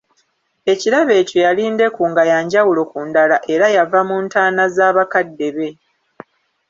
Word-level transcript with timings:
Ekirabo 0.71 1.11
ekyo 1.21 1.37
yali 1.45 1.63
ndeku 1.73 2.01
nga 2.11 2.23
ya 2.31 2.37
njawulo 2.45 2.81
ku 2.91 2.99
ndala 3.09 3.37
era 3.53 3.67
yava 3.75 4.01
mu 4.09 4.17
ntaana 4.25 4.63
za 4.75 4.87
bakadde 4.95 5.47
be. 5.55 5.69